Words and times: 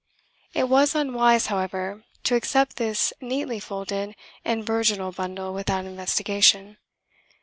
It 0.55 0.67
was 0.67 0.95
unwise, 0.95 1.45
however, 1.45 2.03
to 2.23 2.33
accept 2.33 2.77
this 2.77 3.13
neatly 3.21 3.59
folded 3.59 4.15
and 4.43 4.65
virginal 4.65 5.11
bundle 5.11 5.53
without 5.53 5.85
investigation. 5.85 6.79